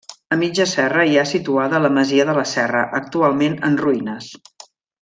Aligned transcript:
A 0.35 0.35
mitja 0.43 0.63
serra 0.69 1.03
hi 1.09 1.19
ha 1.19 1.25
situada 1.31 1.81
la 1.83 1.91
masia 1.99 2.25
de 2.31 2.35
la 2.39 2.47
Serra, 2.53 2.81
actualment 3.03 3.59
en 3.69 3.79
ruïnes. 3.85 4.33